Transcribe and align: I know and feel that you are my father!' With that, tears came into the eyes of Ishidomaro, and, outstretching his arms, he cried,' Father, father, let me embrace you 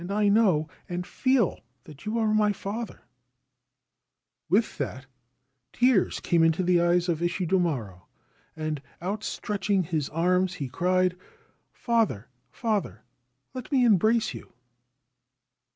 I 0.09 0.29
know 0.29 0.67
and 0.89 1.05
feel 1.05 1.59
that 1.83 2.07
you 2.07 2.17
are 2.17 2.33
my 2.33 2.53
father!' 2.53 3.03
With 4.49 4.79
that, 4.79 5.05
tears 5.73 6.19
came 6.19 6.41
into 6.41 6.63
the 6.63 6.81
eyes 6.81 7.07
of 7.07 7.21
Ishidomaro, 7.21 8.07
and, 8.55 8.81
outstretching 8.99 9.83
his 9.83 10.09
arms, 10.09 10.55
he 10.55 10.69
cried,' 10.69 11.15
Father, 11.85 12.29
father, 12.49 13.03
let 13.53 13.71
me 13.71 13.85
embrace 13.85 14.33
you 14.33 14.51